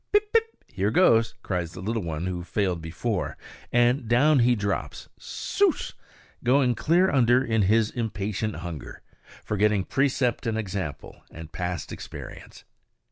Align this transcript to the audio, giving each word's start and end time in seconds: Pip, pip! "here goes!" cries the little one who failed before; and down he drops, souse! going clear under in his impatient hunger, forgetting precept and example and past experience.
Pip, 0.11 0.33
pip! 0.33 0.55
"here 0.65 0.89
goes!" 0.89 1.35
cries 1.43 1.73
the 1.73 1.79
little 1.79 2.01
one 2.01 2.25
who 2.25 2.43
failed 2.43 2.81
before; 2.81 3.37
and 3.71 4.07
down 4.07 4.39
he 4.39 4.55
drops, 4.55 5.09
souse! 5.19 5.93
going 6.43 6.73
clear 6.73 7.11
under 7.11 7.45
in 7.45 7.61
his 7.61 7.91
impatient 7.91 8.55
hunger, 8.55 9.03
forgetting 9.43 9.83
precept 9.83 10.47
and 10.47 10.57
example 10.57 11.21
and 11.29 11.51
past 11.51 11.91
experience. 11.91 12.63